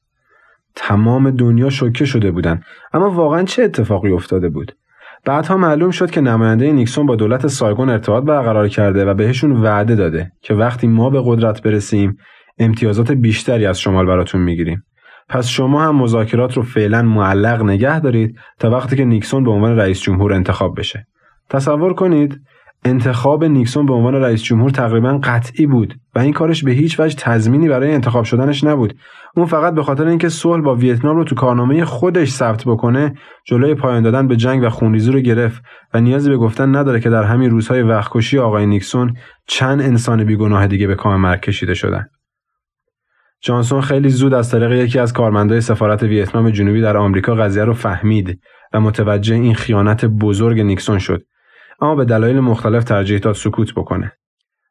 [0.75, 4.75] تمام دنیا شوکه شده بودند اما واقعا چه اتفاقی افتاده بود
[5.27, 9.95] بعدها معلوم شد که نماینده نیکسون با دولت سایگون ارتباط برقرار کرده و بهشون وعده
[9.95, 12.17] داده که وقتی ما به قدرت برسیم
[12.59, 14.83] امتیازات بیشتری از شمال براتون می‌گیریم
[15.29, 19.75] پس شما هم مذاکرات رو فعلا معلق نگه دارید تا وقتی که نیکسون به عنوان
[19.75, 21.07] رئیس جمهور انتخاب بشه.
[21.49, 22.41] تصور کنید
[22.85, 27.15] انتخاب نیکسون به عنوان رئیس جمهور تقریبا قطعی بود و این کارش به هیچ وجه
[27.15, 28.97] تضمینی برای انتخاب شدنش نبود.
[29.35, 33.13] اون فقط به خاطر اینکه صلح با ویتنام رو تو کارنامه خودش ثبت بکنه،
[33.45, 35.63] جلوی پایان دادن به جنگ و خونریزی رو گرفت
[35.93, 39.13] و نیازی به گفتن نداره که در همین روزهای وقتکشی آقای نیکسون
[39.47, 42.05] چند انسان بیگناه دیگه به کام مرگ کشیده شدن.
[43.41, 47.73] جانسون خیلی زود از طریق یکی از کارمندای سفارت ویتنام جنوبی در آمریکا قضیه رو
[47.73, 48.39] فهمید
[48.73, 51.23] و متوجه این خیانت بزرگ نیکسون شد
[51.81, 54.11] اما به دلایل مختلف ترجیح داد سکوت بکنه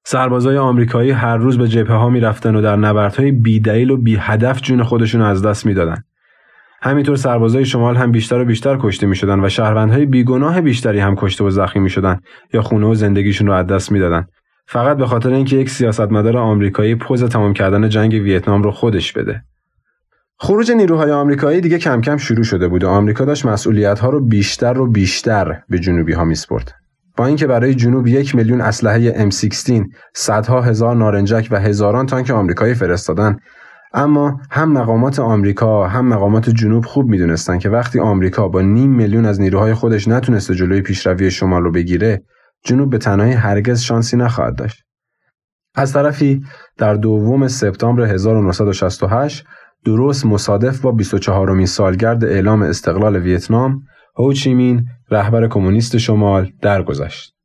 [0.05, 4.61] سربازای آمریکایی هر روز به جبهه ها می‌رفتن و در نبردهای بیدلیل و بی هدف
[4.61, 6.05] جون خودشون از دست می‌دادن
[6.83, 11.45] همینطور سربازای شمال هم بیشتر و بیشتر کشته می‌شدن و شهروندهای بیگناه بیشتری هم کشته
[11.45, 12.21] و زخمی می‌شدن
[12.55, 14.27] یا خونه و زندگیشون رو از دست می‌دادن
[14.67, 19.43] فقط به خاطر اینکه یک سیاستمدار آمریکایی پوز تمام کردن جنگ ویتنام رو خودش بده.
[20.39, 24.21] خروج نیروهای آمریکایی دیگه کم کم شروع شده بود و آمریکا داشت مسئولیت ها رو
[24.21, 26.86] بیشتر و بیشتر به جنوبی ها میسپرد.
[27.17, 29.73] با اینکه برای جنوب یک میلیون اسلحه M16
[30.15, 33.37] صدها هزار نارنجک و هزاران تانک آمریکایی فرستادن
[33.95, 39.27] اما هم مقامات آمریکا هم مقامات جنوب خوب می‌دونستند که وقتی آمریکا با نیم میلیون
[39.27, 42.23] از نیروهای خودش نتونسته جلوی پیشروی شمال رو بگیره
[42.65, 44.83] جنوب به تنهایی هرگز شانسی نخواهد داشت.
[45.75, 46.43] از طرفی
[46.79, 49.45] در دوم سپتامبر 1968
[49.85, 53.83] درست مصادف با 24 مین سالگرد اعلام استقلال ویتنام
[54.19, 57.37] هوچیمین رهبر کمونیست شمال درگذشت.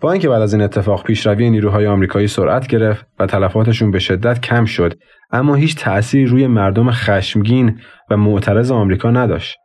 [0.00, 4.40] با اینکه بعد از این اتفاق پیشروی نیروهای آمریکایی سرعت گرفت و تلفاتشون به شدت
[4.40, 4.94] کم شد
[5.30, 7.78] اما هیچ تأثیری روی مردم خشمگین
[8.10, 9.58] و معترض آمریکا نداشت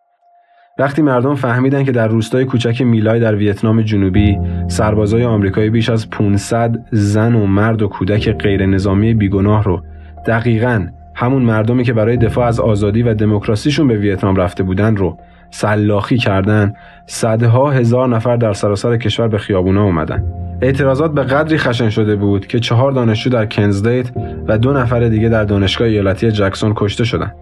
[0.79, 4.37] وقتی مردم فهمیدن که در روستای کوچک میلای در ویتنام جنوبی
[4.67, 9.81] سربازای آمریکایی بیش از 500 زن و مرد و کودک غیر نظامی بیگناه رو
[10.27, 15.17] دقیقا همون مردمی که برای دفاع از آزادی و دموکراسیشون به ویتنام رفته بودن رو
[15.53, 16.73] سلاخی کردن.
[17.05, 20.23] صدها هزار نفر در سراسر کشور به خیابونا اومدن.
[20.61, 24.11] اعتراضات به قدری خشن شده بود که چهار دانشجو در کنزدیت
[24.47, 27.35] و دو نفر دیگه در دانشگاه ایالتی جکسون کشته شدند.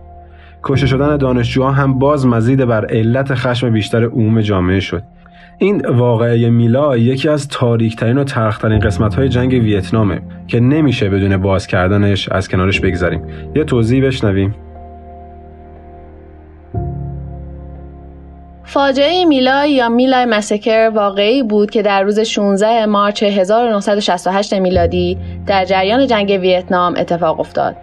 [0.63, 5.03] کشته شدن دانشجوها هم باز مزید بر علت خشم بیشتر عموم جامعه شد.
[5.57, 11.37] این واقعه میلا یکی از تاریکترین و ترخترین قسمت های جنگ ویتنامه که نمیشه بدون
[11.37, 13.21] باز کردنش از کنارش بگذاریم
[13.55, 14.55] یه توضیح بشنویم.
[18.71, 25.65] فاجعه میلای یا میلای مسکر واقعی بود که در روز 16 مارچ 1968 میلادی در
[25.65, 27.75] جریان جنگ ویتنام اتفاق افتاد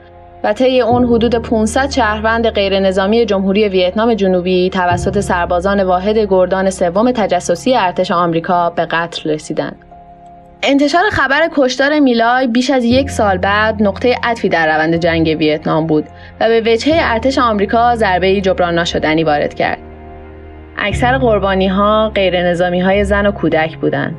[0.45, 6.71] و طی اون حدود 500 شهروند غیر نظامی جمهوری ویتنام جنوبی توسط سربازان واحد گردان
[6.71, 9.77] سوم تجسسی ارتش آمریکا به قتل رسیدند.
[10.63, 15.87] انتشار خبر کشتار میلای بیش از یک سال بعد نقطه عطفی در روند جنگ ویتنام
[15.87, 16.05] بود
[16.41, 19.88] و به وجهه ارتش آمریکا ضربه جبران ناشدنی وارد کرد.
[20.79, 24.15] اکثر قربانی ها غیر نظامی های زن و کودک بودند.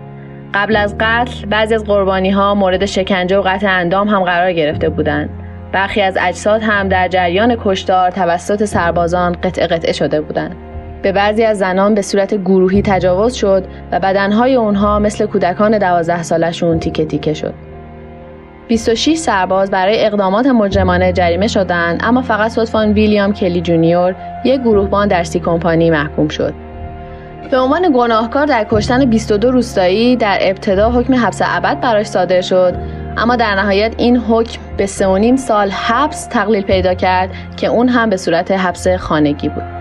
[0.53, 4.89] قبل از قتل بعضی از قربانی ها مورد شکنجه و قطع اندام هم قرار گرفته
[4.89, 5.29] بودند.
[5.71, 10.55] برخی از اجساد هم در جریان کشتار توسط سربازان قطع قطعه شده بودند.
[11.01, 16.23] به بعضی از زنان به صورت گروهی تجاوز شد و بدنهای اونها مثل کودکان دوازده
[16.23, 17.68] سالشون تیکه تیکه شد.
[18.69, 25.07] 26 سرباز برای اقدامات مجرمانه جریمه شدند اما فقط صدفان ویلیام کلی جونیور یک گروهبان
[25.07, 26.53] در سی کمپانی محکوم شد.
[27.51, 32.73] به عنوان گناهکار در کشتن 22 روستایی در ابتدا حکم حبس ابد براش صادر شد
[33.17, 37.67] اما در نهایت این حکم به سه و نیم سال حبس تقلیل پیدا کرد که
[37.67, 39.78] اون هم به صورت حبس خانگی بود.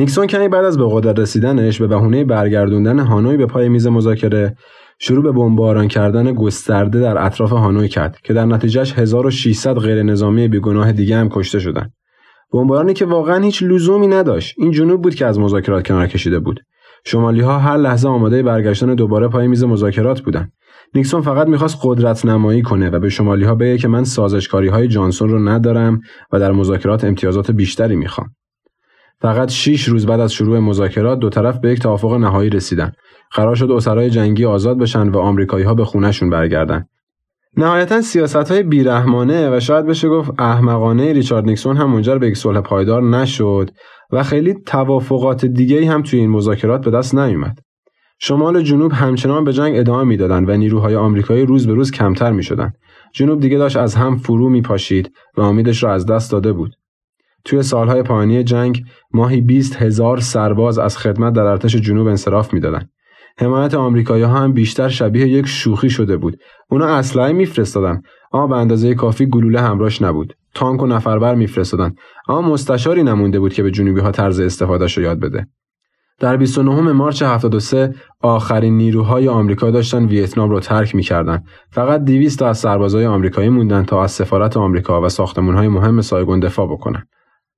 [0.00, 4.56] نیکسون کمی بعد از به قدرت رسیدنش به بهونه برگردوندن هانوی به پای میز مذاکره
[4.98, 10.48] شروع به بمباران کردن گسترده در اطراف هانوی کرد که در نتیجهش 1600 غیر نظامی
[10.48, 11.92] بیگناه دیگه هم کشته شدند.
[12.52, 14.54] بمبارانی که واقعا هیچ لزومی نداشت.
[14.58, 16.60] این جنوب بود که از مذاکرات کنار کشیده بود.
[17.04, 20.52] شمالی ها هر لحظه آماده برگشتن دوباره پای میز مذاکرات بودند.
[20.94, 24.88] نیکسون فقط می‌خواست قدرت نمایی کنه و به شمالی ها بگه که من سازشکاری های
[24.88, 26.00] جانسون رو ندارم
[26.32, 28.28] و در مذاکرات امتیازات بیشتری می‌خوام.
[29.20, 32.92] فقط 6 روز بعد از شروع مذاکرات دو طرف به یک توافق نهایی رسیدن.
[33.32, 36.84] قرار شد اسرای جنگی آزاد بشن و آمریکایی ها به خونهشون برگردن.
[37.56, 42.36] نهایتا سیاست های بیرحمانه و شاید بشه گفت احمقانه ریچارد نیکسون هم منجر به یک
[42.36, 43.70] صلح پایدار نشد
[44.12, 47.58] و خیلی توافقات دیگه هم توی این مذاکرات به دست نیومد.
[48.18, 52.32] شمال و جنوب همچنان به جنگ ادامه می‌دادند و نیروهای آمریکایی روز به روز کمتر
[52.32, 52.74] می‌شدند.
[53.12, 56.76] جنوب دیگه داشت از هم فرو میپاشید و امیدش را از دست داده بود.
[57.44, 62.90] توی سالهای پایانی جنگ ماهی 20 هزار سرباز از خدمت در ارتش جنوب انصراف می‌دادند.
[63.38, 66.36] حمایت آمریکایی هم بیشتر شبیه یک شوخی شده بود.
[66.70, 70.34] اونا اسلحه میفرستادن اما به اندازه کافی گلوله همراهش نبود.
[70.54, 71.94] تانک و نفربر میفرستادن
[72.28, 75.46] اما مستشاری نمونده بود که به جنوبی ها طرز استفادهش رو یاد بده.
[76.20, 81.42] در 29 مارچ 73 آخرین نیروهای آمریکا داشتن ویتنام رو ترک می‌کردن.
[81.70, 86.40] فقط 200 تا از سربازای آمریکایی موندن تا از سفارت آمریکا و ساختمانهای مهم سایگون
[86.40, 87.06] دفاع بکنن.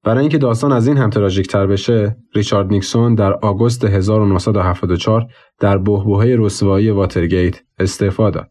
[0.05, 5.27] برای اینکه داستان از این هم تراژیک تر بشه، ریچارد نیکسون در آگوست 1974
[5.61, 8.49] در بحبوحه رسوایی واترگیت استعفا داد.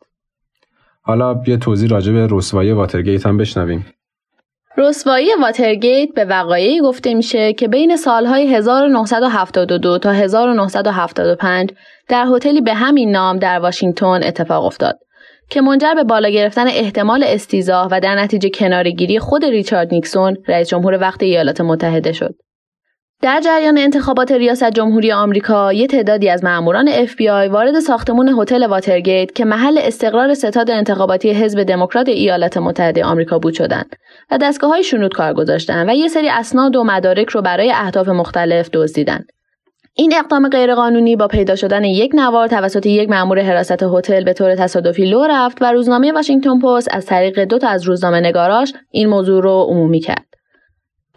[1.01, 3.85] حالا یه توضیح راجع به رسوایی واترگیت هم بشنویم.
[4.77, 11.71] رسوایی واترگیت به وقایعی گفته میشه که بین سالهای 1972 تا 1975
[12.07, 14.99] در هتلی به همین نام در واشنگتن اتفاق افتاد
[15.51, 20.69] که منجر به بالا گرفتن احتمال استیزاه و در نتیجه کنارگیری خود ریچارد نیکسون رئیس
[20.69, 22.35] جمهور وقت ایالات متحده شد.
[23.21, 29.35] در جریان انتخابات ریاست جمهوری آمریکا، یه تعدادی از ماموران FBI وارد ساختمون هتل واترگیت
[29.35, 33.95] که محل استقرار ستاد انتخاباتی حزب دموکرات ایالات متحده آمریکا بود شدند
[34.31, 38.07] و دستگاه های شنود کار گذاشتند و یه سری اسناد و مدارک رو برای اهداف
[38.07, 39.25] مختلف دزدیدند.
[40.01, 44.55] این اقدام غیرقانونی با پیدا شدن یک نوار توسط یک مأمور حراست هتل به طور
[44.55, 49.09] تصادفی لو رفت و روزنامه واشنگتن پست از طریق دو تا از روزنامه نگاراش این
[49.09, 50.25] موضوع رو عمومی کرد.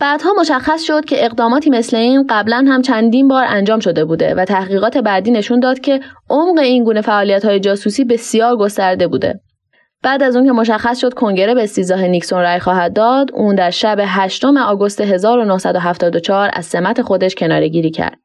[0.00, 4.44] بعدها مشخص شد که اقداماتی مثل این قبلا هم چندین بار انجام شده بوده و
[4.44, 9.40] تحقیقات بعدی نشون داد که عمق این گونه فعالیت های جاسوسی بسیار گسترده بوده.
[10.02, 13.70] بعد از اون که مشخص شد کنگره به استیزاه نیکسون رای خواهد داد، اون در
[13.70, 18.23] شب 8 آگوست 1974 از سمت خودش کنارگیری کرد.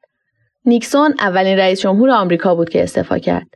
[0.64, 3.46] نیکسون اولین رئیس جمهور آمریکا بود که استعفا کرد.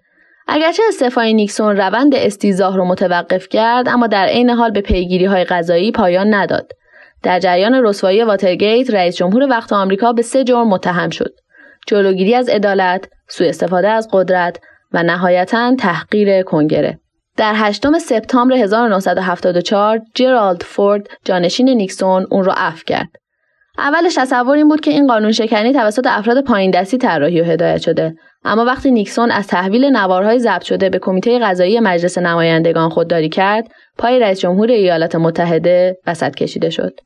[0.46, 5.44] اگرچه استعفای نیکسون روند استیزاه رو متوقف کرد اما در عین حال به پیگیری های
[5.44, 6.72] غذایی پایان نداد.
[7.22, 11.34] در جریان رسوایی واترگیت رئیس جمهور وقت آمریکا به سه جرم متهم شد.
[11.86, 14.58] جلوگیری از عدالت، سوء استفاده از قدرت
[14.92, 16.98] و نهایتا تحقیر کنگره.
[17.36, 23.08] در 8 سپتامبر 1974 جرالد فورد جانشین نیکسون اون رو عفو کرد.
[23.78, 27.78] اولش تصور این بود که این قانون شکنی توسط افراد پایین دستی طراحی و هدایت
[27.80, 28.14] شده
[28.44, 33.68] اما وقتی نیکسون از تحویل نوارهای ضبط شده به کمیته قضایی مجلس نمایندگان خودداری کرد
[33.98, 37.00] پای رئیس جمهور ایالات متحده وسط کشیده شد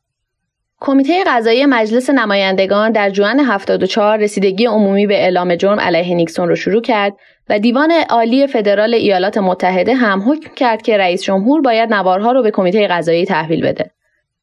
[0.80, 6.54] کمیته قضایی مجلس نمایندگان در جوان 74 رسیدگی عمومی به اعلام جرم علیه نیکسون را
[6.54, 7.12] شروع کرد
[7.48, 12.42] و دیوان عالی فدرال ایالات متحده هم حکم کرد که رئیس جمهور باید نوارها رو
[12.42, 13.90] به کمیته قضایی تحویل بده.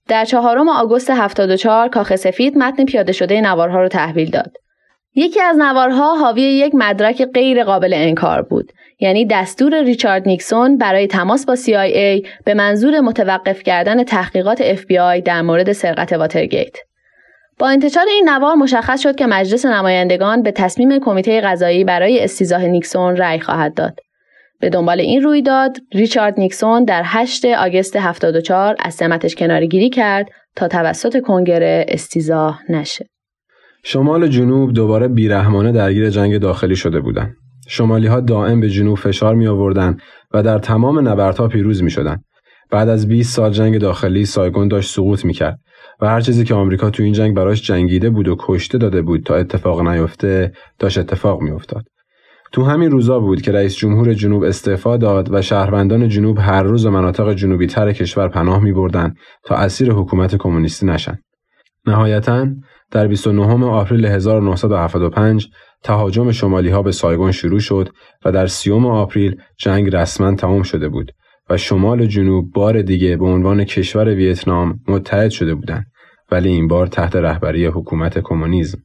[0.07, 4.51] در چهارم آگوست 74 کاخ سفید متن پیاده شده نوارها رو تحویل داد.
[5.15, 11.07] یکی از نوارها حاوی یک مدرک غیر قابل انکار بود یعنی دستور ریچارد نیکسون برای
[11.07, 16.77] تماس با CIA به منظور متوقف کردن تحقیقات FBI در مورد سرقت واترگیت.
[17.59, 22.65] با انتشار این نوار مشخص شد که مجلس نمایندگان به تصمیم کمیته قضایی برای استیزاه
[22.65, 23.99] نیکسون رأی خواهد داد.
[24.59, 30.67] به دنبال این رویداد، ریچارد نیکسون در 8 آگست 74 از سمتش کنارگیری کرد تا
[30.67, 33.05] توسط کنگره استیزاه نشه.
[33.83, 37.35] شمال و جنوب دوباره بیرحمانه درگیر جنگ داخلی شده بودند.
[37.67, 39.97] شمالی ها دائم به جنوب فشار می آوردن
[40.33, 42.17] و در تمام نبردها پیروز می شدن.
[42.71, 45.59] بعد از 20 سال جنگ داخلی سایگون داشت سقوط می کرد
[46.01, 49.23] و هر چیزی که آمریکا تو این جنگ براش جنگیده بود و کشته داده بود
[49.23, 51.83] تا اتفاق نیفته داشت اتفاق می افتاد.
[52.51, 56.85] تو همین روزا بود که رئیس جمهور جنوب استعفا داد و شهروندان جنوب هر روز
[56.85, 61.17] مناطق جنوبی تر کشور پناه می بردن تا اسیر حکومت کمونیستی نشن.
[61.87, 62.47] نهایتا
[62.91, 65.49] در 29 آپریل 1975
[65.83, 67.89] تهاجم شمالی ها به سایگون شروع شد
[68.25, 71.11] و در سی‌ام آپریل جنگ رسما تمام شده بود
[71.49, 75.85] و شمال و جنوب بار دیگه به عنوان کشور ویتنام متحد شده بودند
[76.31, 78.77] ولی این بار تحت رهبری حکومت کمونیسم.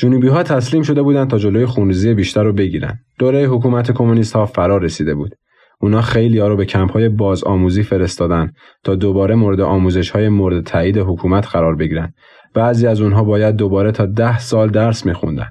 [0.00, 2.98] جنوبی ها تسلیم شده بودند تا جلوی خونریزی بیشتر رو بگیرن.
[3.18, 5.34] دوره حکومت کمونیست ها فرا رسیده بود.
[5.80, 8.52] اونا خیلی ها رو به کمپ های باز آموزی فرستادن
[8.84, 12.12] تا دوباره مورد آموزش های مورد تایید حکومت قرار بگیرن.
[12.54, 15.46] بعضی از اونها باید دوباره تا ده سال درس میخوندن.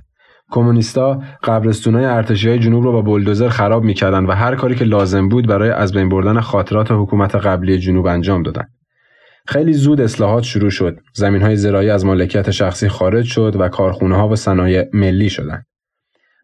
[0.52, 5.30] کمونیستا قبرستونای ارتشی های جنوب رو با بلدوزر خراب می‌کردن و هر کاری که لازم
[5.30, 8.64] بود برای از بین بردن خاطرات حکومت قبلی جنوب انجام دادن.
[9.50, 11.00] خیلی زود اصلاحات شروع شد.
[11.14, 15.66] زمین های زراعی از مالکیت شخصی خارج شد و کارخونه ها و صنایع ملی شدند.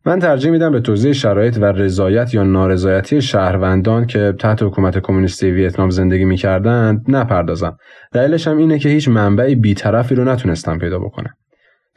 [0.06, 5.52] من ترجیح میدم به توضیح شرایط و رضایت یا نارضایتی شهروندان که تحت حکومت کمونیستی
[5.52, 7.78] ویتنام زندگی می‌کردند نپردازم.
[8.14, 11.34] دلیلش هم اینه که هیچ منبع بیطرفی رو نتونستم پیدا بکنم.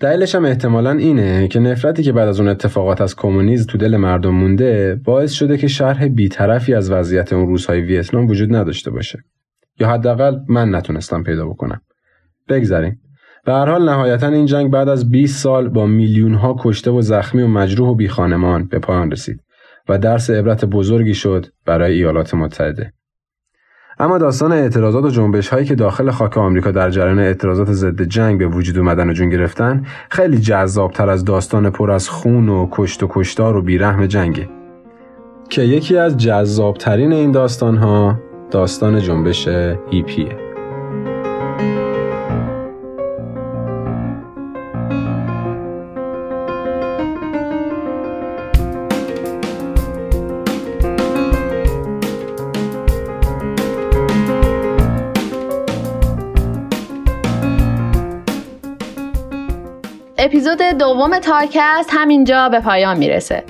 [0.01, 3.97] دلیلش هم احتمالا اینه که نفرتی که بعد از اون اتفاقات از کمونیسم تو دل
[3.97, 9.19] مردم مونده باعث شده که شرح بیطرفی از وضعیت اون روزهای ویتنام وجود نداشته باشه.
[9.81, 11.81] یا حداقل من نتونستم پیدا بکنم.
[12.49, 13.01] بگذریم.
[13.45, 17.01] به هر حال نهایتا این جنگ بعد از 20 سال با میلیون ها کشته و
[17.01, 19.41] زخمی و مجروح و بی خانمان به پایان رسید
[19.89, 22.93] و درس عبرت بزرگی شد برای ایالات متحده.
[24.01, 28.39] اما داستان اعتراضات و جنبش هایی که داخل خاک آمریکا در جریان اعتراضات ضد جنگ
[28.39, 33.03] به وجود اومدن و جون گرفتن خیلی جذابتر از داستان پر از خون و کشت
[33.03, 34.49] و کشتار و بیرحم جنگه
[35.49, 38.19] که یکی از جذابترین این داستان ها
[38.51, 39.49] داستان جنبش
[39.91, 40.37] هیپیه
[60.19, 63.45] اپیزود دوم تارکست همینجا به پایان می‌رسه.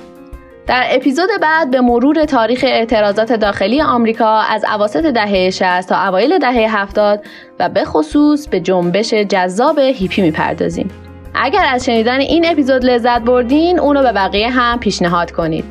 [0.69, 6.39] در اپیزود بعد به مرور تاریخ اعتراضات داخلی آمریکا از اواسط دهه 60 تا اوایل
[6.39, 7.25] دهه 70
[7.59, 10.91] و به خصوص به جنبش جذاب هیپی می‌پردازیم.
[11.35, 15.65] اگر از شنیدن این اپیزود لذت بردین اونو به بقیه هم پیشنهاد کنید.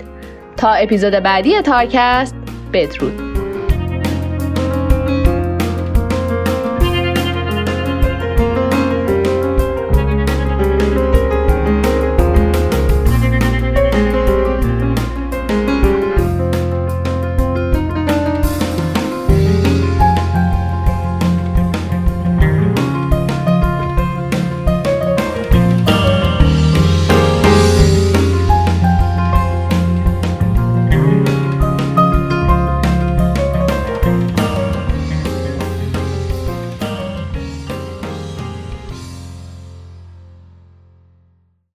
[0.58, 2.36] تا اپیزود بعدی تارکست
[2.74, 3.27] بدرود.